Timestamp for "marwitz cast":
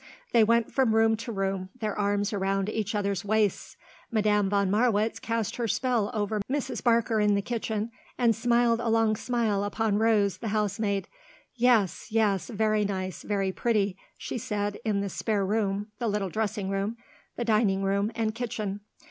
4.71-5.57